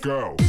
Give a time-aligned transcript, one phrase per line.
[0.00, 0.39] Go.